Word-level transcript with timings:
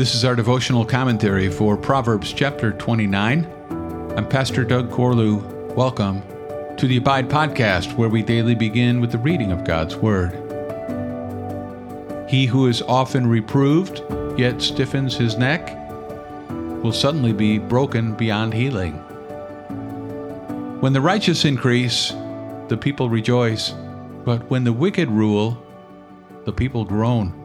This 0.00 0.14
is 0.14 0.24
our 0.24 0.34
devotional 0.34 0.86
commentary 0.86 1.50
for 1.50 1.76
Proverbs 1.76 2.32
chapter 2.32 2.72
29. 2.72 3.46
I'm 4.16 4.26
Pastor 4.26 4.64
Doug 4.64 4.90
Corlew. 4.90 5.42
Welcome 5.74 6.22
to 6.78 6.86
the 6.86 6.96
Abide 6.96 7.28
podcast, 7.28 7.98
where 7.98 8.08
we 8.08 8.22
daily 8.22 8.54
begin 8.54 9.02
with 9.02 9.12
the 9.12 9.18
reading 9.18 9.52
of 9.52 9.66
God's 9.66 9.96
Word. 9.96 10.32
He 12.30 12.46
who 12.46 12.66
is 12.66 12.80
often 12.80 13.26
reproved, 13.26 14.02
yet 14.38 14.62
stiffens 14.62 15.18
his 15.18 15.36
neck, 15.36 15.68
will 16.48 16.92
suddenly 16.92 17.34
be 17.34 17.58
broken 17.58 18.14
beyond 18.14 18.54
healing. 18.54 18.94
When 20.80 20.94
the 20.94 21.02
righteous 21.02 21.44
increase, 21.44 22.14
the 22.68 22.78
people 22.80 23.10
rejoice, 23.10 23.74
but 24.24 24.48
when 24.48 24.64
the 24.64 24.72
wicked 24.72 25.10
rule, 25.10 25.62
the 26.46 26.54
people 26.54 26.86
groan. 26.86 27.39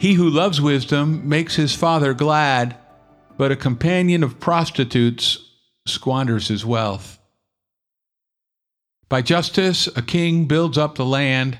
He 0.00 0.14
who 0.14 0.30
loves 0.30 0.62
wisdom 0.62 1.28
makes 1.28 1.56
his 1.56 1.74
father 1.74 2.14
glad, 2.14 2.74
but 3.36 3.52
a 3.52 3.56
companion 3.56 4.22
of 4.22 4.40
prostitutes 4.40 5.36
squanders 5.86 6.48
his 6.48 6.64
wealth. 6.64 7.18
By 9.10 9.20
justice, 9.20 9.88
a 9.94 10.00
king 10.00 10.46
builds 10.46 10.78
up 10.78 10.94
the 10.94 11.04
land, 11.04 11.58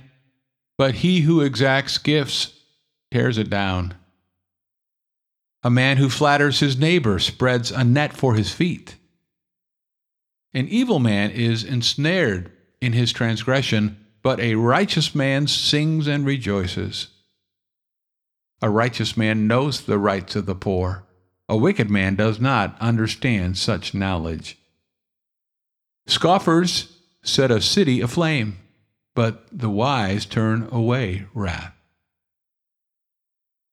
but 0.79 0.95
he 0.95 1.21
who 1.21 1.43
exacts 1.43 1.99
gifts 1.99 2.59
tears 3.13 3.37
it 3.37 3.51
down. 3.51 3.93
A 5.63 5.69
man 5.69 5.99
who 5.99 6.09
flatters 6.09 6.61
his 6.61 6.79
neighbor 6.79 7.19
spreads 7.19 7.71
a 7.71 7.85
net 7.85 8.17
for 8.17 8.37
his 8.37 8.51
feet. 8.51 8.97
An 10.55 10.67
evil 10.69 10.99
man 10.99 11.31
is 11.31 11.63
ensnared 11.63 12.51
in 12.81 12.95
his 12.95 13.13
transgression, 13.13 14.03
but 14.23 14.41
a 14.41 14.55
righteous 14.55 15.15
man 15.15 15.47
sings 15.47 16.07
and 16.07 16.25
rejoices. 16.25 17.09
A 18.63 18.69
righteous 18.69 19.17
man 19.17 19.47
knows 19.47 19.81
the 19.81 19.99
rights 19.99 20.37
of 20.37 20.47
the 20.47 20.55
poor. 20.55 21.07
A 21.49 21.57
wicked 21.57 21.91
man 21.91 22.15
does 22.15 22.39
not 22.39 22.77
understand 22.81 23.57
such 23.57 23.95
knowledge. 23.95 24.59
Scoffers 26.07 26.99
set 27.23 27.51
a 27.51 27.61
city 27.61 28.01
aflame, 28.01 28.59
but 29.15 29.47
the 29.51 29.71
wise 29.71 30.27
turn 30.27 30.69
away 30.71 31.27
wrath. 31.35 31.75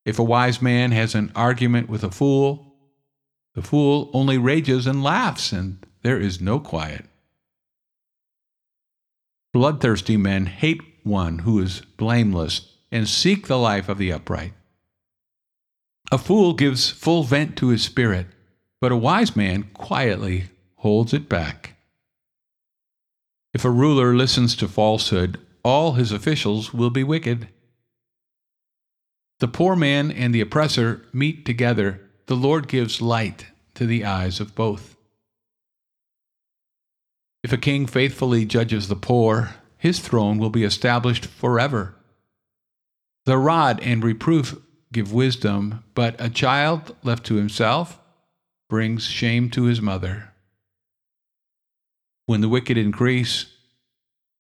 If 0.06 0.20
a 0.20 0.24
wise 0.24 0.62
man 0.62 0.92
has 0.92 1.16
an 1.16 1.32
argument 1.36 1.90
with 1.90 2.04
a 2.04 2.12
fool, 2.12 2.76
the 3.56 3.62
fool 3.62 4.10
only 4.14 4.38
rages 4.38 4.88
and 4.88 5.04
laughs, 5.04 5.52
and 5.52 5.86
there 6.02 6.20
is 6.20 6.40
no 6.40 6.60
quiet. 6.60 7.06
Bloodthirsty 9.52 10.16
men 10.16 10.46
hate 10.46 10.82
one 11.04 11.40
who 11.40 11.60
is 11.60 11.82
blameless 11.98 12.78
and 12.92 13.08
seek 13.08 13.48
the 13.48 13.58
life 13.58 13.90
of 13.90 13.98
the 13.98 14.12
upright. 14.12 14.54
A 16.12 16.18
fool 16.18 16.54
gives 16.54 16.90
full 16.90 17.24
vent 17.24 17.58
to 17.58 17.68
his 17.68 17.84
spirit, 17.84 18.28
but 18.80 18.92
a 18.92 18.98
wise 18.98 19.36
man 19.36 19.64
quietly 19.74 20.46
holds 20.78 21.14
it 21.14 21.28
back. 21.28 21.76
If 23.54 23.66
a 23.66 23.72
ruler 23.72 24.16
listens 24.16 24.56
to 24.58 24.68
falsehood, 24.68 25.40
all 25.64 25.94
his 25.94 26.12
officials 26.12 26.74
will 26.74 26.90
be 26.90 27.04
wicked. 27.04 27.50
The 29.40 29.48
poor 29.48 29.76
man 29.76 30.12
and 30.12 30.34
the 30.34 30.42
oppressor 30.42 31.06
meet 31.12 31.46
together. 31.46 32.02
The 32.28 32.36
Lord 32.36 32.68
gives 32.68 33.02
light 33.02 33.48
to 33.76 33.86
the 33.86 34.06
eyes 34.06 34.40
of 34.40 34.56
both. 34.56 34.96
If 37.44 37.52
a 37.52 37.58
king 37.58 37.86
faithfully 37.86 38.46
judges 38.46 38.88
the 38.88 38.96
poor, 38.96 39.56
his 39.78 40.00
throne 40.00 40.38
will 40.38 40.50
be 40.50 40.64
established 40.64 41.26
forever. 41.26 41.96
The 43.26 43.38
rod 43.38 43.80
and 43.82 44.04
reproof 44.04 44.56
give 44.92 45.14
wisdom, 45.14 45.84
but 45.94 46.16
a 46.20 46.30
child 46.30 46.96
left 47.04 47.26
to 47.26 47.36
himself 47.36 48.00
brings 48.70 49.06
shame 49.06 49.50
to 49.52 49.64
his 49.64 49.82
mother. 49.82 50.34
When 52.26 52.42
the 52.42 52.50
wicked 52.50 52.78
increase, 52.78 53.46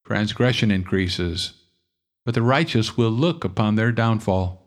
transgression 0.06 0.72
increases, 0.72 1.53
but 2.25 2.34
the 2.34 2.41
righteous 2.41 2.97
will 2.97 3.12
look 3.12 3.44
upon 3.44 3.75
their 3.75 3.91
downfall. 3.91 4.62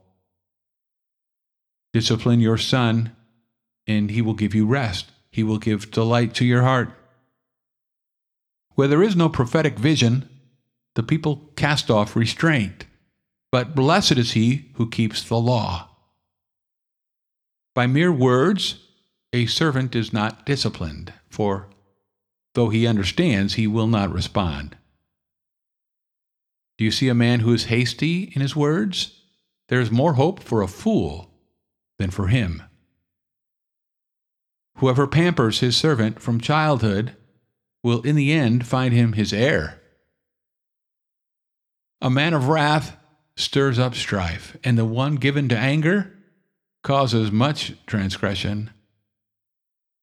Discipline 1.92 2.40
your 2.40 2.56
son, 2.56 3.14
and 3.86 4.10
he 4.10 4.22
will 4.22 4.34
give 4.34 4.54
you 4.54 4.66
rest. 4.66 5.10
He 5.30 5.42
will 5.42 5.58
give 5.58 5.90
delight 5.90 6.34
to 6.34 6.44
your 6.44 6.62
heart. 6.62 6.90
Where 8.74 8.88
there 8.88 9.02
is 9.02 9.16
no 9.16 9.28
prophetic 9.28 9.78
vision, 9.78 10.28
the 10.94 11.02
people 11.02 11.50
cast 11.56 11.90
off 11.90 12.16
restraint. 12.16 12.86
But 13.52 13.74
blessed 13.74 14.12
is 14.12 14.32
he 14.32 14.70
who 14.74 14.88
keeps 14.88 15.22
the 15.22 15.36
law. 15.36 15.88
By 17.74 17.86
mere 17.86 18.12
words, 18.12 18.86
a 19.32 19.46
servant 19.46 19.94
is 19.94 20.12
not 20.12 20.46
disciplined, 20.46 21.12
for 21.28 21.68
though 22.54 22.68
he 22.68 22.86
understands, 22.86 23.54
he 23.54 23.66
will 23.66 23.86
not 23.86 24.12
respond. 24.12 24.76
Do 26.78 26.84
you 26.84 26.90
see 26.90 27.08
a 27.08 27.14
man 27.14 27.40
who 27.40 27.52
is 27.52 27.64
hasty 27.64 28.32
in 28.34 28.40
his 28.40 28.56
words? 28.56 29.20
There 29.68 29.80
is 29.80 29.90
more 29.90 30.14
hope 30.14 30.42
for 30.42 30.62
a 30.62 30.68
fool 30.68 31.30
than 31.98 32.10
for 32.10 32.28
him. 32.28 32.62
Whoever 34.76 35.06
pampers 35.06 35.60
his 35.60 35.76
servant 35.76 36.20
from 36.20 36.40
childhood 36.40 37.14
will 37.82 38.00
in 38.02 38.16
the 38.16 38.32
end 38.32 38.66
find 38.66 38.94
him 38.94 39.12
his 39.12 39.32
heir. 39.32 39.80
A 42.00 42.08
man 42.08 42.32
of 42.32 42.48
wrath 42.48 42.96
stirs 43.40 43.78
up 43.78 43.94
strife, 43.94 44.56
and 44.62 44.76
the 44.76 44.84
one 44.84 45.16
given 45.16 45.48
to 45.48 45.58
anger 45.58 46.12
causes 46.82 47.32
much 47.32 47.72
transgression. 47.86 48.70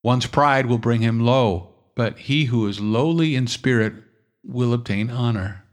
One's 0.03 0.25
pride 0.25 0.65
will 0.65 0.77
bring 0.77 1.01
him 1.01 1.19
low, 1.19 1.69
but 1.95 2.17
he 2.19 2.45
who 2.45 2.67
is 2.67 2.79
lowly 2.79 3.35
in 3.35 3.47
spirit 3.47 3.93
will 4.43 4.73
obtain 4.73 5.09
honor. 5.09 5.63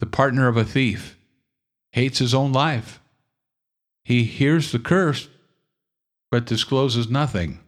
The 0.00 0.06
partner 0.06 0.48
of 0.48 0.56
a 0.56 0.64
thief 0.64 1.18
hates 1.92 2.18
his 2.18 2.34
own 2.34 2.52
life. 2.52 3.00
He 4.04 4.24
hears 4.24 4.72
the 4.72 4.78
curse, 4.78 5.28
but 6.30 6.46
discloses 6.46 7.08
nothing. 7.08 7.60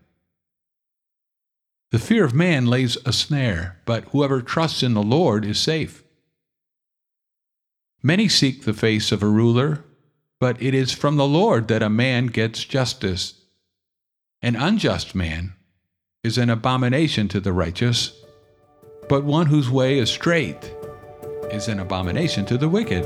The 1.93 1.99
fear 1.99 2.25
of 2.25 2.35
man 2.35 2.67
lays 2.67 2.99
a 3.07 3.13
snare, 3.13 3.81
but 3.87 4.05
whoever 4.07 4.43
trusts 4.43 4.83
in 4.83 4.95
the 4.95 5.03
Lord 5.03 5.45
is 5.45 5.59
safe. 5.59 6.03
Many 8.07 8.29
seek 8.29 8.63
the 8.63 8.73
face 8.73 9.11
of 9.11 9.21
a 9.21 9.27
ruler, 9.27 9.83
but 10.39 10.63
it 10.63 10.75
is 10.75 10.93
from 10.93 11.17
the 11.17 11.27
Lord 11.27 11.67
that 11.67 11.83
a 11.83 11.91
man 11.91 12.27
gets 12.27 12.63
justice. 12.63 13.35
An 14.41 14.55
unjust 14.55 15.17
man 15.17 15.55
is 16.23 16.39
an 16.39 16.49
abomination 16.49 17.27
to 17.27 17.41
the 17.41 17.53
righteous, 17.53 18.17
but 19.09 19.25
one 19.25 19.47
whose 19.47 19.69
way 19.69 19.99
is 19.99 20.09
straight 20.09 20.73
is 21.51 21.67
an 21.67 21.81
abomination 21.81 22.47
to 22.47 22.57
the 22.57 22.69
wicked. 22.69 23.05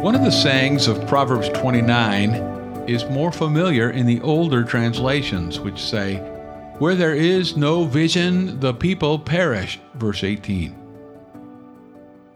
One 0.00 0.14
of 0.14 0.22
the 0.22 0.30
sayings 0.30 0.86
of 0.86 1.08
Proverbs 1.08 1.48
29 1.48 2.86
is 2.86 3.04
more 3.06 3.32
familiar 3.32 3.90
in 3.90 4.06
the 4.06 4.20
older 4.20 4.62
translations, 4.62 5.58
which 5.58 5.82
say, 5.82 6.37
where 6.78 6.94
there 6.94 7.14
is 7.14 7.56
no 7.56 7.84
vision, 7.84 8.60
the 8.60 8.72
people 8.72 9.18
perish. 9.18 9.80
Verse 9.94 10.22
18. 10.22 10.74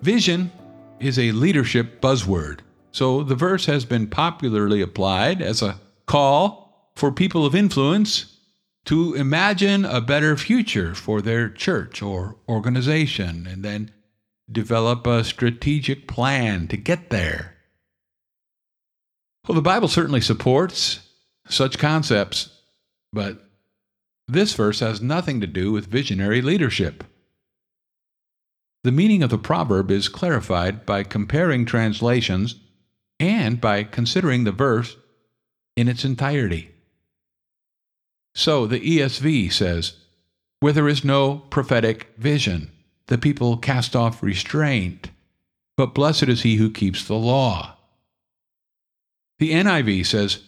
Vision 0.02 0.50
is 0.98 1.18
a 1.18 1.32
leadership 1.32 2.00
buzzword, 2.00 2.60
so 2.90 3.22
the 3.22 3.36
verse 3.36 3.66
has 3.66 3.84
been 3.84 4.08
popularly 4.08 4.80
applied 4.80 5.40
as 5.40 5.62
a 5.62 5.78
call 6.06 6.90
for 6.96 7.12
people 7.12 7.46
of 7.46 7.54
influence 7.54 8.36
to 8.84 9.14
imagine 9.14 9.84
a 9.84 10.00
better 10.00 10.36
future 10.36 10.94
for 10.94 11.22
their 11.22 11.48
church 11.48 12.02
or 12.02 12.36
organization 12.48 13.46
and 13.46 13.64
then 13.64 13.92
develop 14.50 15.06
a 15.06 15.22
strategic 15.22 16.08
plan 16.08 16.66
to 16.66 16.76
get 16.76 17.10
there. 17.10 17.54
Well, 19.46 19.54
the 19.54 19.62
Bible 19.62 19.88
certainly 19.88 20.20
supports 20.20 21.00
such 21.48 21.78
concepts, 21.78 22.50
but 23.12 23.51
this 24.32 24.54
verse 24.54 24.80
has 24.80 25.00
nothing 25.00 25.40
to 25.40 25.46
do 25.46 25.72
with 25.72 25.86
visionary 25.86 26.42
leadership. 26.42 27.04
The 28.84 28.92
meaning 28.92 29.22
of 29.22 29.30
the 29.30 29.38
proverb 29.38 29.90
is 29.90 30.08
clarified 30.08 30.84
by 30.84 31.04
comparing 31.04 31.64
translations 31.64 32.56
and 33.20 33.60
by 33.60 33.84
considering 33.84 34.44
the 34.44 34.52
verse 34.52 34.96
in 35.76 35.88
its 35.88 36.04
entirety. 36.04 36.70
So 38.34 38.66
the 38.66 38.80
ESV 38.80 39.52
says, 39.52 39.94
Where 40.60 40.72
there 40.72 40.88
is 40.88 41.04
no 41.04 41.38
prophetic 41.50 42.08
vision, 42.16 42.72
the 43.06 43.18
people 43.18 43.56
cast 43.56 43.94
off 43.94 44.22
restraint, 44.22 45.10
but 45.76 45.94
blessed 45.94 46.24
is 46.24 46.42
he 46.42 46.56
who 46.56 46.70
keeps 46.70 47.04
the 47.04 47.14
law. 47.14 47.76
The 49.38 49.52
NIV 49.52 50.06
says, 50.06 50.40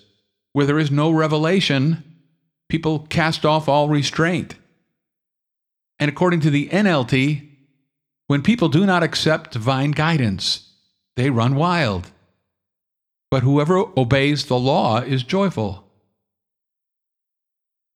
Where 0.53 0.67
there 0.67 0.79
is 0.79 0.91
no 0.91 1.11
revelation, 1.11 2.14
people 2.75 3.07
cast 3.09 3.47
off 3.47 3.69
all 3.69 3.89
restraint. 3.89 4.57
And 6.01 6.09
according 6.09 6.41
to 6.41 6.51
the 6.51 6.69
NLT, 6.71 7.49
when 8.27 8.43
people 8.43 8.69
do 8.69 8.85
not 8.85 9.05
accept 9.05 9.53
divine 9.53 9.93
guidance, 9.93 10.73
they 11.15 11.31
run 11.31 11.55
wild. 11.55 12.11
But 13.31 13.45
whoever 13.45 13.79
obeys 13.97 14.47
the 14.47 14.59
law 14.59 14.99
is 14.99 15.23
joyful. 15.23 15.89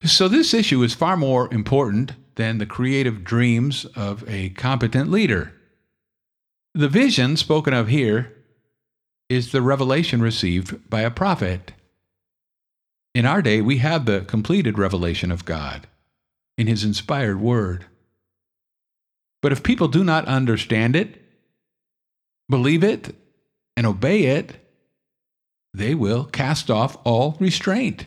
So, 0.04 0.28
this 0.28 0.54
issue 0.54 0.84
is 0.84 0.94
far 0.94 1.16
more 1.16 1.52
important 1.52 2.12
than 2.36 2.58
the 2.58 2.66
creative 2.66 3.24
dreams 3.24 3.84
of 3.96 4.22
a 4.28 4.50
competent 4.50 5.10
leader. 5.10 5.54
The 6.72 6.88
vision 6.88 7.36
spoken 7.36 7.74
of 7.74 7.88
here 7.88 8.32
is 9.28 9.50
the 9.50 9.60
revelation 9.60 10.22
received 10.22 10.88
by 10.88 11.00
a 11.00 11.10
prophet. 11.10 11.72
In 13.14 13.26
our 13.26 13.42
day, 13.42 13.60
we 13.60 13.78
have 13.78 14.04
the 14.04 14.20
completed 14.20 14.78
revelation 14.78 15.30
of 15.30 15.44
God 15.44 15.86
in 16.56 16.66
His 16.66 16.84
inspired 16.84 17.40
Word. 17.40 17.86
But 19.42 19.52
if 19.52 19.62
people 19.62 19.88
do 19.88 20.04
not 20.04 20.26
understand 20.26 20.96
it, 20.96 21.22
believe 22.48 22.82
it, 22.82 23.14
and 23.76 23.86
obey 23.86 24.24
it, 24.24 24.56
they 25.72 25.94
will 25.94 26.24
cast 26.24 26.70
off 26.70 26.96
all 27.04 27.36
restraint. 27.38 28.06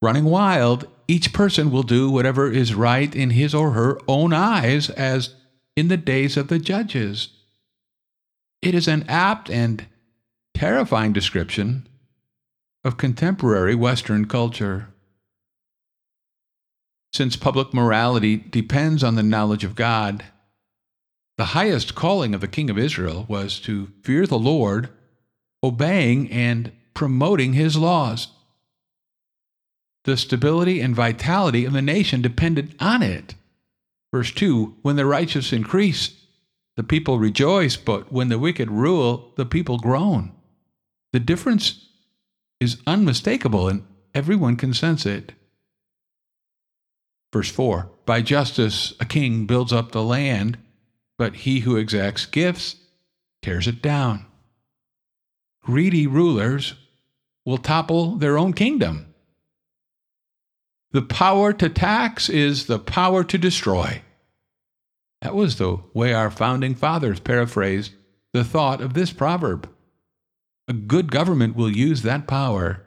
Running 0.00 0.24
wild, 0.24 0.86
each 1.08 1.32
person 1.32 1.70
will 1.70 1.82
do 1.82 2.10
whatever 2.10 2.50
is 2.50 2.74
right 2.74 3.14
in 3.14 3.30
his 3.30 3.54
or 3.54 3.72
her 3.72 3.98
own 4.06 4.32
eyes, 4.32 4.90
as 4.90 5.34
in 5.76 5.88
the 5.88 5.96
days 5.96 6.36
of 6.36 6.48
the 6.48 6.58
judges. 6.58 7.30
It 8.62 8.74
is 8.74 8.86
an 8.86 9.04
apt 9.08 9.50
and 9.50 9.86
terrifying 10.54 11.12
description 11.12 11.88
of 12.84 12.98
contemporary 12.98 13.74
Western 13.74 14.26
culture. 14.26 14.88
Since 17.12 17.36
public 17.36 17.72
morality 17.72 18.36
depends 18.36 19.02
on 19.02 19.14
the 19.14 19.22
knowledge 19.22 19.64
of 19.64 19.74
God, 19.74 20.24
the 21.38 21.46
highest 21.46 21.94
calling 21.94 22.34
of 22.34 22.40
the 22.40 22.48
king 22.48 22.68
of 22.70 22.78
Israel 22.78 23.24
was 23.28 23.58
to 23.60 23.92
fear 24.02 24.26
the 24.26 24.38
Lord, 24.38 24.90
obeying 25.62 26.30
and 26.30 26.72
promoting 26.92 27.54
his 27.54 27.76
laws. 27.76 28.28
The 30.04 30.16
stability 30.16 30.80
and 30.80 30.94
vitality 30.94 31.64
of 31.64 31.72
the 31.72 31.82
nation 31.82 32.20
depended 32.20 32.76
on 32.78 33.02
it. 33.02 33.34
Verse 34.12 34.30
2 34.30 34.76
When 34.82 34.96
the 34.96 35.06
righteous 35.06 35.52
increase, 35.52 36.20
the 36.76 36.82
people 36.82 37.18
rejoice, 37.18 37.76
but 37.76 38.12
when 38.12 38.28
the 38.28 38.38
wicked 38.38 38.70
rule, 38.70 39.32
the 39.36 39.46
people 39.46 39.78
groan. 39.78 40.32
The 41.12 41.20
difference 41.20 41.88
is 42.60 42.80
unmistakable 42.86 43.68
and 43.68 43.84
everyone 44.14 44.56
can 44.56 44.72
sense 44.72 45.06
it. 45.06 45.32
Verse 47.32 47.50
4 47.50 47.90
By 48.06 48.22
justice 48.22 48.94
a 49.00 49.04
king 49.04 49.46
builds 49.46 49.72
up 49.72 49.92
the 49.92 50.02
land, 50.02 50.58
but 51.18 51.36
he 51.36 51.60
who 51.60 51.76
exacts 51.76 52.26
gifts 52.26 52.76
tears 53.42 53.66
it 53.66 53.82
down. 53.82 54.26
Greedy 55.62 56.06
rulers 56.06 56.74
will 57.44 57.58
topple 57.58 58.16
their 58.16 58.38
own 58.38 58.52
kingdom. 58.52 59.14
The 60.92 61.02
power 61.02 61.52
to 61.54 61.68
tax 61.68 62.28
is 62.28 62.66
the 62.66 62.78
power 62.78 63.24
to 63.24 63.36
destroy. 63.36 64.02
That 65.22 65.34
was 65.34 65.56
the 65.56 65.78
way 65.92 66.12
our 66.12 66.30
founding 66.30 66.74
fathers 66.74 67.18
paraphrased 67.18 67.92
the 68.32 68.44
thought 68.44 68.80
of 68.80 68.94
this 68.94 69.12
proverb. 69.12 69.68
A 70.66 70.72
good 70.72 71.10
government 71.10 71.56
will 71.56 71.70
use 71.70 72.02
that 72.02 72.26
power 72.26 72.82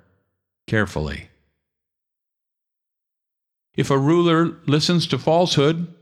carefully. 0.65 1.29
If 3.75 3.91
a 3.91 4.00
ruler 4.00 4.57
listens 4.65 5.06
to 5.07 5.19
falsehood, 5.19 5.94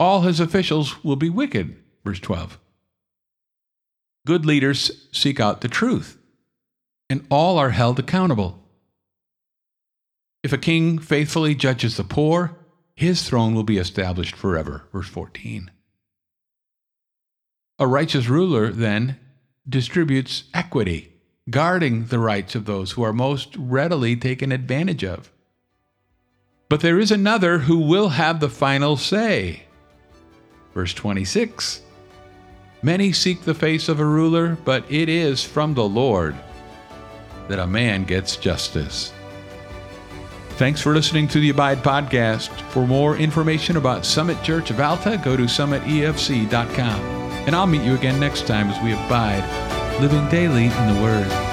all 0.00 0.22
his 0.22 0.40
officials 0.40 1.04
will 1.04 1.16
be 1.16 1.30
wicked. 1.30 1.76
Verse 2.04 2.18
12. 2.18 2.58
Good 4.26 4.44
leaders 4.44 5.08
seek 5.12 5.38
out 5.38 5.60
the 5.60 5.68
truth, 5.68 6.18
and 7.08 7.24
all 7.30 7.58
are 7.58 7.70
held 7.70 7.98
accountable. 7.98 8.62
If 10.42 10.52
a 10.52 10.58
king 10.58 10.98
faithfully 10.98 11.54
judges 11.54 11.96
the 11.96 12.04
poor, 12.04 12.56
his 12.96 13.22
throne 13.22 13.54
will 13.54 13.62
be 13.62 13.78
established 13.78 14.34
forever. 14.34 14.88
Verse 14.92 15.08
14. 15.08 15.70
A 17.78 17.86
righteous 17.86 18.26
ruler, 18.26 18.70
then, 18.70 19.18
distributes 19.68 20.44
equity 20.52 21.19
guarding 21.50 22.06
the 22.06 22.18
rights 22.18 22.54
of 22.54 22.64
those 22.64 22.92
who 22.92 23.02
are 23.02 23.12
most 23.12 23.54
readily 23.56 24.16
taken 24.16 24.52
advantage 24.52 25.04
of. 25.04 25.30
But 26.68 26.80
there 26.80 27.00
is 27.00 27.10
another 27.10 27.58
who 27.58 27.78
will 27.78 28.10
have 28.10 28.40
the 28.40 28.48
final 28.48 28.96
say. 28.96 29.64
Verse 30.72 30.94
26 30.94 31.82
Many 32.82 33.12
seek 33.12 33.42
the 33.42 33.54
face 33.54 33.88
of 33.88 34.00
a 34.00 34.04
ruler, 34.04 34.56
but 34.64 34.84
it 34.90 35.08
is 35.08 35.44
from 35.44 35.74
the 35.74 35.84
Lord 35.84 36.34
that 37.48 37.58
a 37.58 37.66
man 37.66 38.04
gets 38.04 38.36
justice. 38.36 39.12
Thanks 40.50 40.80
for 40.80 40.94
listening 40.94 41.26
to 41.28 41.40
the 41.40 41.50
Abide 41.50 41.78
Podcast. 41.78 42.48
For 42.70 42.86
more 42.86 43.16
information 43.16 43.76
about 43.76 44.06
Summit 44.06 44.42
Church 44.42 44.70
of 44.70 44.78
Alta, 44.78 45.20
go 45.22 45.36
to 45.36 45.44
summitefc.com. 45.44 47.00
And 47.46 47.56
I'll 47.56 47.66
meet 47.66 47.82
you 47.82 47.94
again 47.94 48.20
next 48.20 48.46
time 48.46 48.68
as 48.68 48.82
we 48.84 48.92
abide 48.92 49.79
living 50.00 50.26
daily 50.30 50.64
in 50.64 50.94
the 50.94 51.02
Word. 51.02 51.49